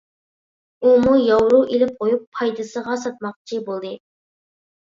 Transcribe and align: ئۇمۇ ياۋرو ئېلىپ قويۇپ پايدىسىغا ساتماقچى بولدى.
ئۇمۇ 0.91 1.11
ياۋرو 1.25 1.59
ئېلىپ 1.75 1.91
قويۇپ 1.99 2.25
پايدىسىغا 2.39 2.99
ساتماقچى 3.05 3.63
بولدى. 3.69 3.93